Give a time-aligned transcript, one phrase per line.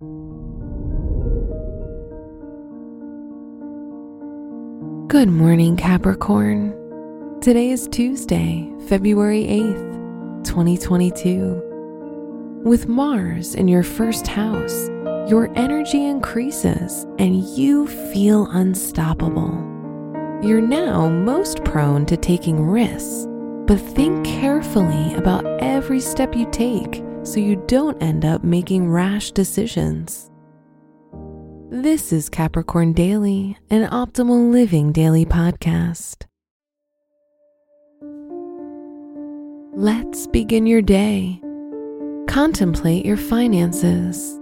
[0.00, 0.06] Good
[5.28, 7.40] morning, Capricorn.
[7.40, 12.60] Today is Tuesday, February 8th, 2022.
[12.64, 14.88] With Mars in your first house,
[15.28, 19.50] your energy increases and you feel unstoppable.
[20.44, 23.26] You're now most prone to taking risks,
[23.66, 29.30] but think carefully about every step you take so you don't end up making rash
[29.32, 30.30] decisions.
[31.70, 36.24] This is Capricorn Daily, an optimal living daily podcast.
[39.74, 41.40] Let's begin your day.
[42.26, 44.40] Contemplate your finances.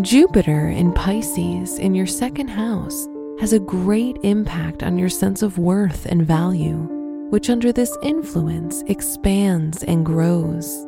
[0.00, 3.06] Jupiter in Pisces in your second house
[3.38, 6.88] has a great impact on your sense of worth and value,
[7.30, 10.86] which under this influence expands and grows.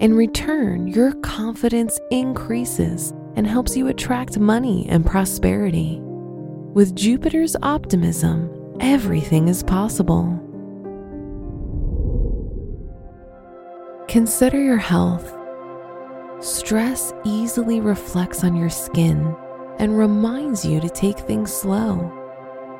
[0.00, 5.98] In return, your confidence increases and helps you attract money and prosperity.
[6.00, 10.38] With Jupiter's optimism, everything is possible.
[14.06, 15.34] Consider your health.
[16.38, 19.34] Stress easily reflects on your skin
[19.80, 22.17] and reminds you to take things slow.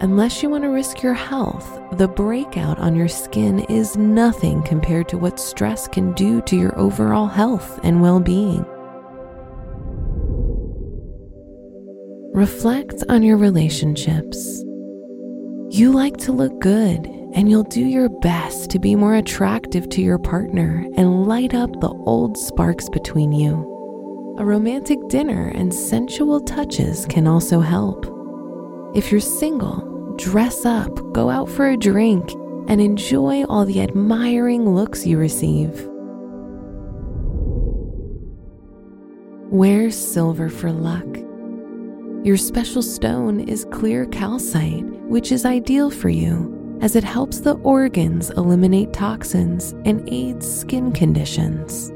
[0.00, 5.08] Unless you want to risk your health, the breakout on your skin is nothing compared
[5.08, 8.64] to what stress can do to your overall health and well being.
[12.34, 14.64] Reflect on your relationships.
[15.70, 20.02] You like to look good, and you'll do your best to be more attractive to
[20.02, 23.70] your partner and light up the old sparks between you.
[24.38, 28.13] A romantic dinner and sensual touches can also help.
[28.94, 32.30] If you're single, dress up, go out for a drink,
[32.68, 35.88] and enjoy all the admiring looks you receive.
[39.50, 41.06] Wear silver for luck.
[42.24, 47.54] Your special stone is clear calcite, which is ideal for you as it helps the
[47.64, 51.90] organs eliminate toxins and aids skin conditions.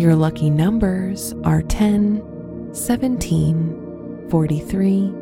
[0.00, 5.21] Your lucky numbers are 10, 17, 43,